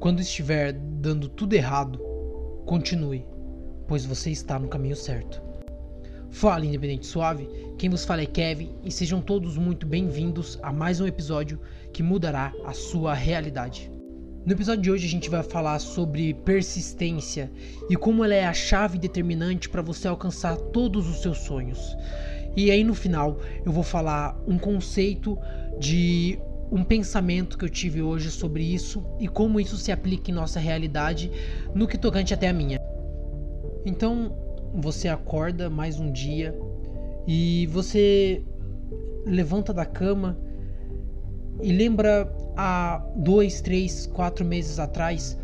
[0.00, 1.98] Quando estiver dando tudo errado,
[2.64, 3.26] continue,
[3.88, 5.42] pois você está no caminho certo.
[6.30, 11.00] Fala Independente Suave, quem vos fala é Kevin e sejam todos muito bem-vindos a mais
[11.00, 11.60] um episódio
[11.92, 13.90] que mudará a sua realidade.
[14.46, 17.50] No episódio de hoje a gente vai falar sobre persistência
[17.90, 21.96] e como ela é a chave determinante para você alcançar todos os seus sonhos.
[22.56, 25.36] E aí no final eu vou falar um conceito
[25.80, 26.38] de
[26.70, 30.60] um pensamento que eu tive hoje sobre isso e como isso se aplica em nossa
[30.60, 31.30] realidade
[31.74, 32.78] no que tocante até a minha.
[33.84, 34.36] Então,
[34.74, 36.54] você acorda mais um dia
[37.26, 38.42] e você
[39.24, 40.38] levanta da cama
[41.62, 45.38] e lembra há dois, três, quatro meses atrás,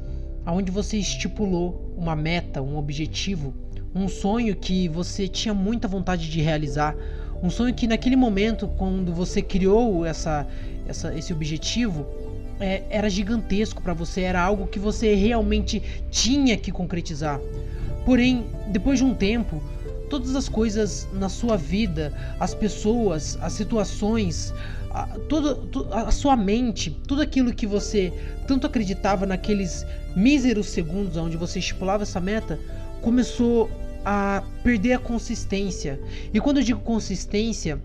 [0.45, 3.55] aonde você estipulou uma meta, um objetivo,
[3.95, 6.97] um sonho que você tinha muita vontade de realizar,
[7.43, 10.47] um sonho que naquele momento, quando você criou essa,
[10.87, 12.07] essa esse objetivo,
[12.61, 17.41] é, era gigantesco para você, era algo que você realmente tinha que concretizar.
[18.05, 19.63] Porém, depois de um tempo,
[20.11, 24.53] todas as coisas na sua vida, as pessoas, as situações,
[24.91, 25.59] a, toda,
[25.91, 28.13] a sua mente, tudo aquilo que você
[28.47, 32.61] tanto acreditava naqueles míseros segundos onde você estipulava essa meta,
[33.01, 33.71] começou
[34.05, 35.99] a perder a consistência.
[36.33, 37.81] E quando eu digo consistência,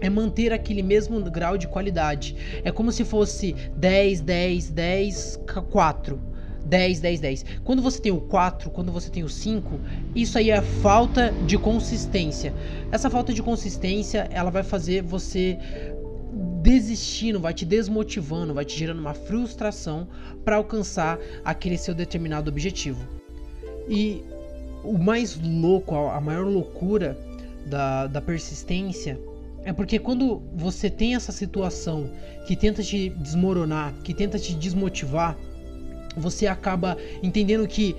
[0.00, 2.36] é manter aquele mesmo grau de qualidade.
[2.64, 5.40] É como se fosse 10, 10, 10,
[5.70, 6.32] 4.
[6.64, 7.44] 10, 10, 10.
[7.64, 9.80] Quando você tem o 4, quando você tem o 5,
[10.14, 12.54] isso aí é falta de consistência.
[12.90, 15.58] Essa falta de consistência, ela vai fazer você
[16.62, 20.06] desistindo, vai te desmotivando, vai te gerando uma frustração
[20.44, 23.06] para alcançar aquele seu determinado objetivo.
[23.88, 24.22] E
[24.84, 27.18] o mais louco, a maior loucura
[27.66, 29.18] da, da persistência
[29.64, 32.10] é porque quando você tem essa situação
[32.46, 35.36] que tenta te desmoronar, que tenta te desmotivar,
[36.16, 37.96] você acaba entendendo que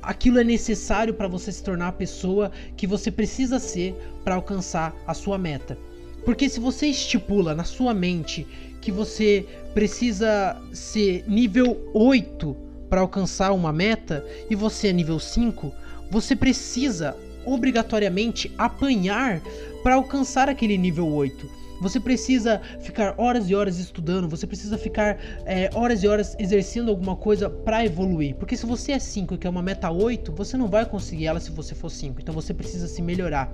[0.00, 4.94] aquilo é necessário para você se tornar a pessoa que você precisa ser para alcançar
[5.06, 5.78] a sua meta.
[6.24, 8.46] Porque se você estipula na sua mente
[8.80, 12.56] que você precisa ser nível 8
[12.88, 15.72] para alcançar uma meta e você é nível 5,
[16.10, 19.40] você precisa obrigatoriamente apanhar
[19.82, 21.62] para alcançar aquele nível 8.
[21.82, 26.90] Você precisa ficar horas e horas estudando, você precisa ficar é, horas e horas exercendo
[26.90, 28.36] alguma coisa para evoluir.
[28.36, 31.40] Porque se você é 5 que é uma meta 8, você não vai conseguir ela
[31.40, 32.20] se você for 5.
[32.20, 33.52] Então você precisa se melhorar.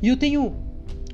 [0.00, 0.56] E eu tenho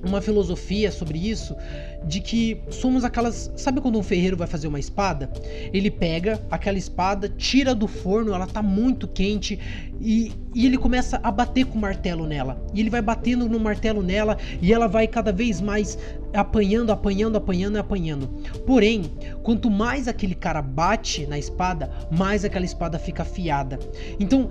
[0.05, 1.57] uma filosofia sobre isso
[2.05, 3.53] de que somos aquelas.
[3.57, 5.31] Sabe quando um ferreiro vai fazer uma espada?
[5.73, 9.59] Ele pega aquela espada, tira do forno, ela tá muito quente
[10.01, 12.61] e, e ele começa a bater com o martelo nela.
[12.75, 15.99] E ele vai batendo no martelo nela e ela vai cada vez mais
[16.35, 18.27] apanhando, apanhando, apanhando e apanhando.
[18.67, 19.05] Porém,
[19.43, 23.79] quanto mais aquele cara bate na espada, mais aquela espada fica afiada.
[24.19, 24.51] Então,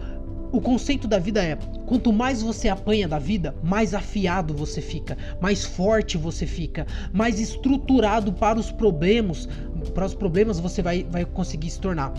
[0.52, 5.18] o conceito da vida é: quanto mais você apanha da vida, mais afiado você fica,
[5.40, 9.48] mais forte você fica, mais estruturado para os problemas,
[9.94, 12.14] para os problemas você vai, vai conseguir se tornar.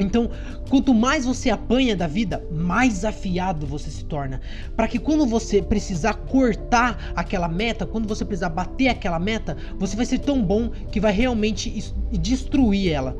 [0.00, 0.30] Então,
[0.70, 4.40] quanto mais você apanha da vida, mais afiado você se torna.
[4.74, 9.94] Para que quando você precisar cortar aquela meta, quando você precisar bater aquela meta, você
[9.94, 13.14] vai ser tão bom que vai realmente destruir ela.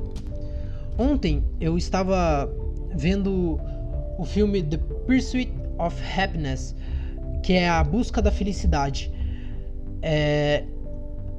[0.96, 2.50] Ontem eu estava
[2.94, 3.60] vendo
[4.20, 4.76] o filme The
[5.06, 6.76] Pursuit of Happiness,
[7.42, 9.10] que é a busca da felicidade.
[10.02, 10.62] É...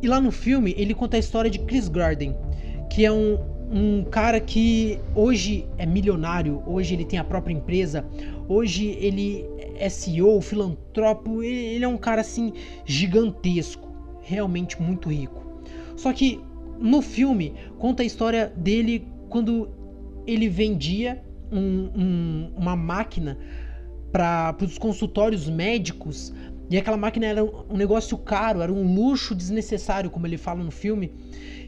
[0.01, 2.35] E lá no filme ele conta a história de Chris Garden,
[2.89, 3.37] que é um,
[3.71, 8.03] um cara que hoje é milionário, hoje ele tem a própria empresa,
[8.49, 12.51] hoje ele é CEO, filantropo, ele é um cara assim
[12.83, 13.87] gigantesco,
[14.23, 15.45] realmente muito rico.
[15.95, 16.41] Só que
[16.79, 19.69] no filme conta a história dele quando
[20.25, 23.37] ele vendia um, um, uma máquina
[24.11, 26.33] para os consultórios médicos
[26.71, 30.71] e aquela máquina era um negócio caro, era um luxo desnecessário, como ele fala no
[30.71, 31.11] filme.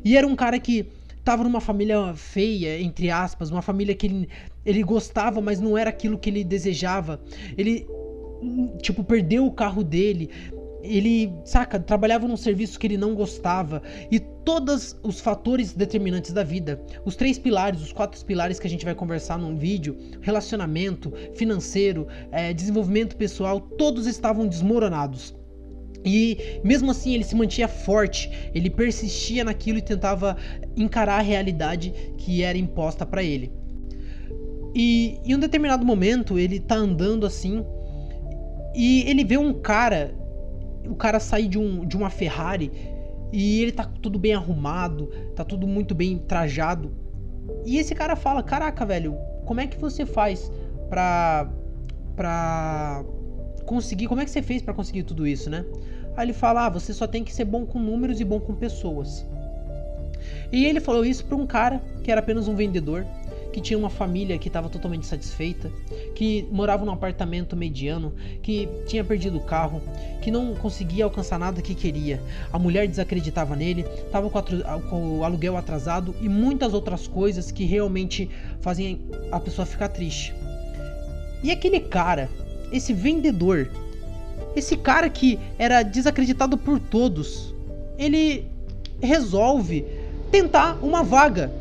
[0.03, 0.87] E era um cara que
[1.25, 4.29] tava numa família feia, entre aspas, uma família que ele,
[4.65, 7.19] ele gostava, mas não era aquilo que ele desejava.
[7.57, 7.85] Ele,
[8.81, 10.29] tipo, perdeu o carro dele,
[10.83, 13.81] ele, saca, trabalhava num serviço que ele não gostava
[14.11, 18.69] e todos os fatores determinantes da vida, os três pilares, os quatro pilares que a
[18.69, 25.33] gente vai conversar num vídeo, relacionamento, financeiro, é, desenvolvimento pessoal, todos estavam desmoronados.
[26.05, 30.35] E mesmo assim ele se mantinha forte, ele persistia naquilo e tentava
[30.75, 33.53] encarar a realidade que era imposta para ele.
[34.75, 37.63] E em um determinado momento ele tá andando assim
[38.75, 40.13] e ele vê um cara
[40.87, 42.71] o cara sair de, um, de uma Ferrari
[43.31, 46.91] e ele tá tudo bem arrumado, tá tudo muito bem trajado.
[47.65, 50.51] e esse cara fala: Caraca, velho, como é que você faz
[50.89, 51.49] pra.
[52.15, 53.03] pra
[53.65, 54.07] conseguir.
[54.07, 55.65] Como é que você fez para conseguir tudo isso, né?
[56.15, 58.53] Aí ele fala: ah, você só tem que ser bom com números e bom com
[58.53, 59.25] pessoas.
[60.51, 63.05] E ele falou isso para um cara que era apenas um vendedor,
[63.53, 65.71] que tinha uma família que estava totalmente satisfeita,
[66.15, 68.11] que morava num apartamento mediano,
[68.41, 69.79] que tinha perdido o carro,
[70.21, 72.19] que não conseguia alcançar nada que queria.
[72.51, 78.29] A mulher desacreditava nele, estava com, o aluguel atrasado e muitas outras coisas que realmente
[78.59, 78.99] fazem
[79.31, 80.33] a pessoa ficar triste.
[81.43, 82.29] E aquele cara,
[82.71, 83.69] esse vendedor,
[84.55, 87.53] esse cara que era desacreditado por todos,
[87.99, 88.47] ele
[88.99, 89.85] resolve
[90.31, 91.51] tentar uma vaga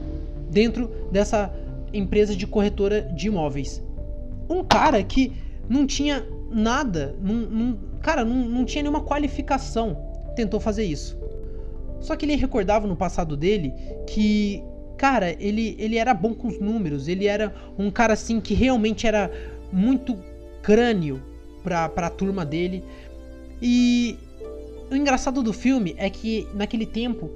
[0.50, 1.52] dentro dessa
[1.92, 3.82] empresa de corretora de imóveis.
[4.48, 5.32] Um cara que
[5.68, 9.96] não tinha nada, não, não, cara, não, não tinha nenhuma qualificação,
[10.36, 11.18] tentou fazer isso.
[12.00, 13.72] Só que ele recordava no passado dele
[14.06, 14.62] que,
[14.98, 19.06] cara, ele, ele era bom com os números, ele era um cara assim que realmente
[19.06, 19.30] era
[19.72, 20.16] muito
[20.62, 21.22] crânio
[21.62, 22.84] pra, pra turma dele.
[23.60, 24.18] E
[24.90, 27.30] o engraçado do filme é que naquele tempo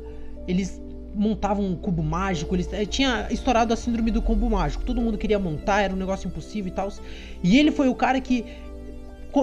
[0.49, 0.81] eles
[1.17, 4.85] montavam um cubo mágico, eles eh, tinha estourado a síndrome do cubo mágico.
[4.85, 6.93] Todo mundo queria montar, era um negócio impossível e tal.
[7.43, 8.45] E ele foi o cara que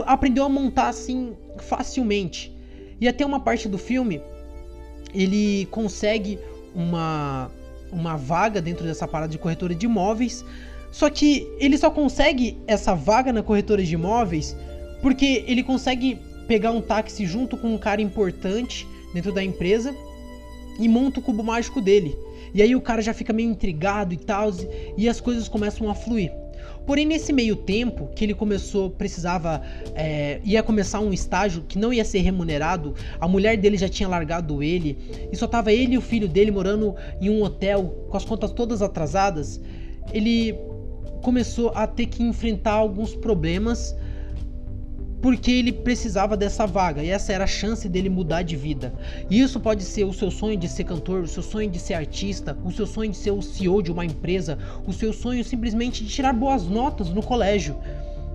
[0.06, 2.54] aprendeu a montar assim facilmente.
[3.02, 4.22] E até uma parte do filme
[5.14, 6.40] ele consegue
[6.74, 7.52] uma
[7.92, 10.44] uma vaga dentro dessa parada de corretora de imóveis.
[10.92, 14.56] Só que ele só consegue essa vaga na corretora de imóveis
[15.02, 19.96] porque ele consegue pegar um táxi junto com um cara importante dentro da empresa
[20.80, 22.18] e monta o cubo mágico dele.
[22.54, 24.52] E aí o cara já fica meio intrigado e tal,
[24.98, 26.32] e as coisas começam a fluir.
[26.86, 29.62] Porém, nesse meio tempo que ele começou, precisava,
[29.96, 34.08] é, ia começar um estágio que não ia ser remunerado, a mulher dele já tinha
[34.08, 34.98] largado ele,
[35.32, 38.52] e só tava ele e o filho dele morando em um hotel com as contas
[38.52, 39.62] todas atrasadas.
[40.12, 40.54] Ele
[41.22, 43.96] começou a ter que enfrentar alguns problemas
[45.24, 48.94] porque ele precisava dessa vaga e essa era a chance dele mudar de vida.
[49.30, 51.94] E isso pode ser o seu sonho de ser cantor, o seu sonho de ser
[51.94, 56.04] artista, o seu sonho de ser o CEO de uma empresa, o seu sonho simplesmente
[56.04, 57.78] de tirar boas notas no colégio.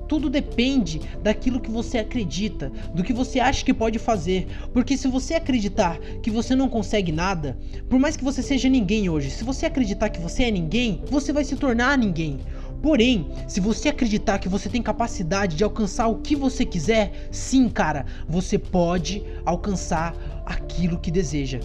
[0.09, 4.47] Tudo depende daquilo que você acredita, do que você acha que pode fazer.
[4.73, 7.59] Porque se você acreditar que você não consegue nada,
[7.91, 11.35] por mais que você seja ninguém hoje, se você acreditar que você é ninguém, você
[11.35, 12.39] vai se tornar ninguém.
[12.83, 17.69] Porém, se você acreditar que você tem capacidade de alcançar o que você quiser, sim,
[17.69, 20.15] cara, você pode alcançar
[20.47, 21.61] aquilo que deseja.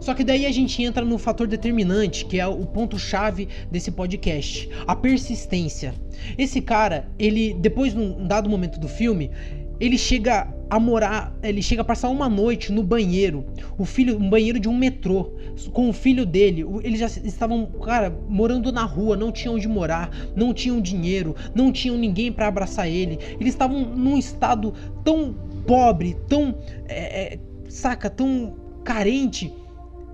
[0.00, 3.90] Só que daí a gente entra no fator determinante, que é o ponto chave desse
[3.90, 5.94] podcast, a persistência.
[6.36, 9.30] Esse cara, ele depois num dado momento do filme,
[9.78, 13.44] ele chega a morar, ele chega a passar uma noite no banheiro,
[13.78, 15.32] o filho, um banheiro de um metrô,
[15.72, 16.64] com o filho dele.
[16.82, 21.72] Eles já estavam, cara, morando na rua, não tinham onde morar, não tinham dinheiro, não
[21.72, 23.18] tinham ninguém para abraçar ele.
[23.40, 25.34] Eles estavam num estado tão
[25.66, 26.54] pobre, tão,
[26.86, 27.38] é, é,
[27.68, 28.54] saca, tão
[28.84, 29.52] carente.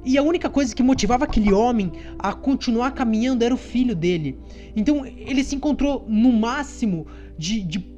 [0.04, 4.38] E a única coisa que motivava aquele homem a continuar caminhando era o filho dele.
[4.76, 7.06] Então ele se encontrou no máximo
[7.38, 7.93] de, de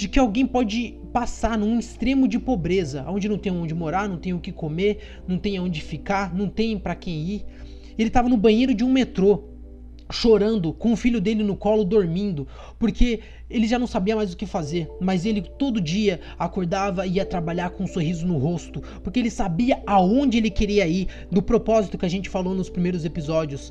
[0.00, 4.16] de que alguém pode passar num extremo de pobreza, onde não tem onde morar, não
[4.16, 7.44] tem o que comer, não tem onde ficar, não tem para quem ir.
[7.98, 9.44] Ele estava no banheiro de um metrô,
[10.10, 14.36] chorando, com o filho dele no colo dormindo, porque ele já não sabia mais o
[14.36, 18.80] que fazer, mas ele todo dia acordava e ia trabalhar com um sorriso no rosto,
[19.04, 23.04] porque ele sabia aonde ele queria ir, do propósito que a gente falou nos primeiros
[23.04, 23.70] episódios.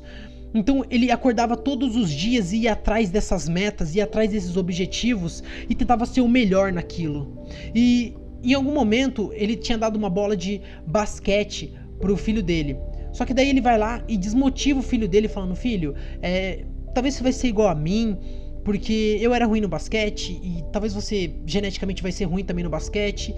[0.54, 5.42] Então ele acordava todos os dias e ia atrás dessas metas, ia atrás desses objetivos
[5.68, 7.46] e tentava ser o melhor naquilo.
[7.74, 12.76] E em algum momento ele tinha dado uma bola de basquete pro filho dele.
[13.12, 16.64] Só que daí ele vai lá e desmotiva o filho dele, falando: Filho, é,
[16.94, 18.16] talvez você vai ser igual a mim,
[18.64, 22.70] porque eu era ruim no basquete e talvez você geneticamente vai ser ruim também no
[22.70, 23.34] basquete.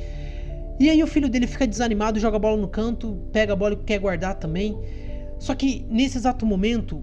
[0.81, 3.75] E aí o filho dele fica desanimado, joga a bola no canto, pega a bola
[3.75, 4.77] e quer guardar também.
[5.43, 7.03] Só que nesse exato momento,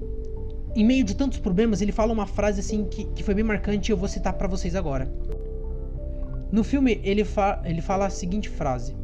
[0.74, 3.90] em meio de tantos problemas, ele fala uma frase assim que, que foi bem marcante
[3.90, 5.12] e eu vou citar para vocês agora.
[6.50, 8.96] No filme, ele, fa ele fala a seguinte frase: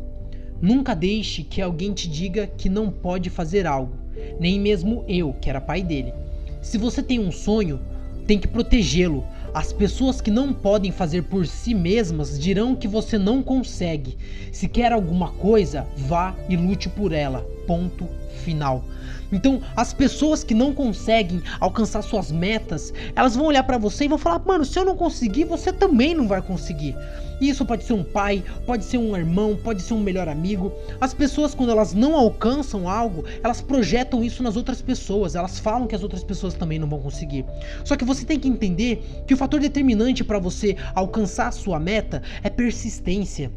[0.62, 3.98] Nunca deixe que alguém te diga que não pode fazer algo,
[4.40, 6.14] nem mesmo eu, que era pai dele.
[6.62, 7.82] Se você tem um sonho,
[8.26, 9.26] tem que protegê-lo.
[9.54, 14.18] As pessoas que não podem fazer por si mesmas dirão que você não consegue.
[14.54, 17.46] Se quer alguma coisa, vá e lute por ela.
[17.66, 18.08] Ponto
[18.44, 18.84] final.
[19.32, 24.08] Então, as pessoas que não conseguem alcançar suas metas, elas vão olhar para você e
[24.08, 26.96] vão falar: "Mano, se eu não conseguir, você também não vai conseguir".
[27.42, 30.72] Isso pode ser um pai, pode ser um irmão, pode ser um melhor amigo.
[31.02, 35.36] As pessoas quando elas não alcançam algo, elas projetam isso nas outras pessoas.
[35.36, 37.46] Elas falam que as outras pessoas também não vão conseguir.
[37.84, 41.78] Só que você tem que entender que o fator determinante para você alcançar a sua
[41.78, 43.52] meta é persistência.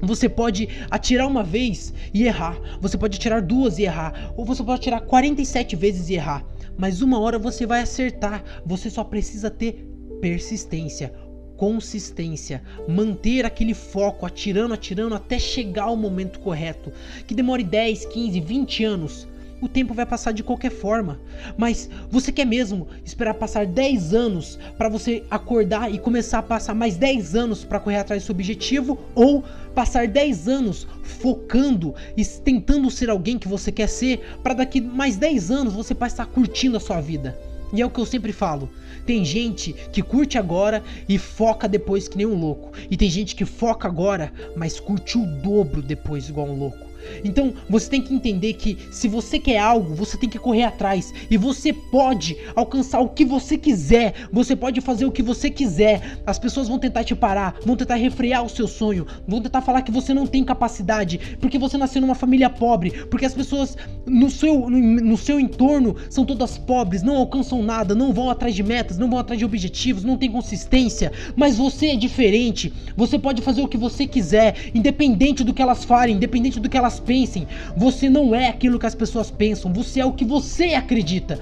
[0.00, 2.58] Você pode atirar uma vez e errar.
[2.80, 4.32] Você pode atirar duas e errar.
[4.36, 6.44] Ou você pode atirar 47 vezes e errar.
[6.76, 8.42] Mas uma hora você vai acertar.
[8.64, 9.88] Você só precisa ter
[10.20, 11.12] persistência,
[11.56, 16.92] consistência, manter aquele foco, atirando, atirando até chegar ao momento correto.
[17.26, 19.28] Que demore 10, 15, 20 anos
[19.60, 21.20] o tempo vai passar de qualquer forma.
[21.56, 26.74] Mas você quer mesmo esperar passar 10 anos para você acordar e começar a passar
[26.74, 28.98] mais 10 anos para correr atrás do seu objetivo?
[29.14, 29.42] Ou
[29.74, 35.16] passar 10 anos focando e tentando ser alguém que você quer ser para daqui mais
[35.16, 37.38] 10 anos você passar curtindo a sua vida?
[37.72, 38.70] E é o que eu sempre falo.
[39.04, 42.72] Tem gente que curte agora e foca depois que nem um louco.
[42.90, 46.87] E tem gente que foca agora, mas curte o dobro depois igual um louco.
[47.24, 51.12] Então você tem que entender que se você quer algo, você tem que correr atrás.
[51.30, 54.14] E você pode alcançar o que você quiser.
[54.32, 56.18] Você pode fazer o que você quiser.
[56.26, 59.82] As pessoas vão tentar te parar, vão tentar refrear o seu sonho, vão tentar falar
[59.82, 64.30] que você não tem capacidade, porque você nasceu numa família pobre, porque as pessoas no
[64.30, 68.62] seu, no, no seu entorno são todas pobres, não alcançam nada, não vão atrás de
[68.62, 71.12] metas, não vão atrás de objetivos, não tem consistência.
[71.36, 72.72] Mas você é diferente.
[72.96, 76.76] Você pode fazer o que você quiser, independente do que elas falem, independente do que
[76.76, 77.46] elas pensem.
[77.76, 81.38] Você não é aquilo que as pessoas pensam, você é o que você acredita.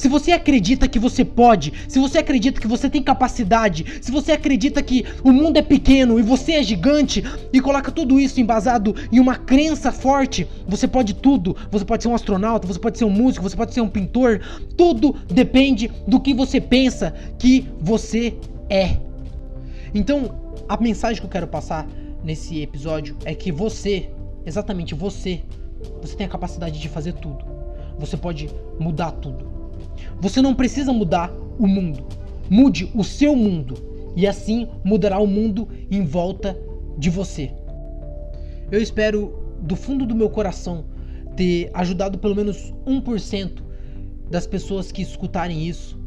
[0.00, 4.32] Se você acredita que você pode, se você acredita que você tem capacidade, se você
[4.32, 8.96] acredita que o mundo é pequeno e você é gigante e coloca tudo isso embasado
[9.12, 11.54] em uma crença forte, você pode tudo.
[11.70, 14.40] Você pode ser um astronauta, você pode ser um músico, você pode ser um pintor.
[14.74, 18.34] Tudo depende do que você pensa que você
[18.70, 18.96] é.
[19.94, 20.34] Então,
[20.66, 21.86] a mensagem que eu quero passar
[22.24, 24.08] nesse episódio é que você
[24.44, 25.42] exatamente você,
[26.00, 27.44] você tem a capacidade de fazer tudo.
[27.98, 29.46] Você pode mudar tudo.
[30.20, 32.06] Você não precisa mudar o mundo.
[32.48, 33.74] Mude o seu mundo
[34.16, 36.58] e assim mudará o mundo em volta
[36.98, 37.52] de você.
[38.70, 40.84] Eu espero do fundo do meu coração
[41.36, 43.62] ter ajudado pelo menos 1%
[44.30, 45.98] das pessoas que escutarem isso.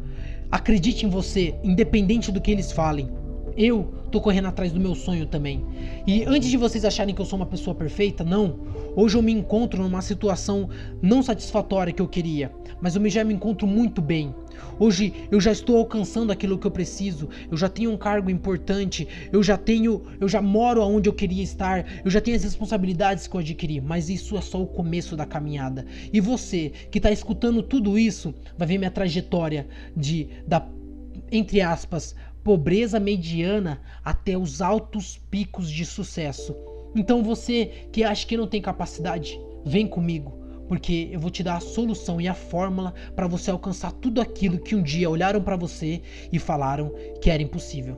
[0.51, 3.09] Acredite em você, independente do que eles falem.
[3.57, 5.65] Eu tô correndo atrás do meu sonho também.
[6.05, 8.59] E antes de vocês acharem que eu sou uma pessoa perfeita, não.
[8.95, 10.69] Hoje eu me encontro numa situação
[11.01, 14.35] não satisfatória que eu queria, mas eu já me encontro muito bem.
[14.79, 19.07] Hoje eu já estou alcançando aquilo que eu preciso, eu já tenho um cargo importante,
[19.31, 23.25] eu já tenho, eu já moro onde eu queria estar, eu já tenho as responsabilidades
[23.25, 25.87] que eu adquiri, mas isso é só o começo da caminhada.
[26.13, 29.67] E você que está escutando tudo isso, vai ver minha trajetória
[29.97, 30.63] de da
[31.31, 36.55] entre aspas pobreza mediana até os altos picos de sucesso.
[36.95, 40.31] Então você que acha que não tem capacidade, vem comigo,
[40.67, 44.59] porque eu vou te dar a solução e a fórmula para você alcançar tudo aquilo
[44.59, 47.97] que um dia olharam para você e falaram que era impossível.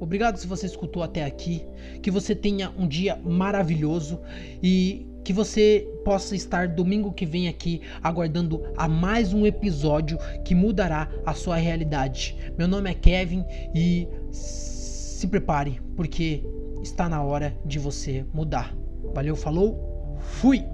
[0.00, 1.66] Obrigado se você escutou até aqui,
[2.00, 4.20] que você tenha um dia maravilhoso
[4.62, 10.54] e que você possa estar domingo que vem aqui aguardando a mais um episódio que
[10.54, 12.34] mudará a sua realidade.
[12.56, 13.44] Meu nome é Kevin
[13.74, 16.42] e se prepare, porque
[16.82, 18.74] está na hora de você mudar.
[19.12, 20.64] Valeu, falou, fui!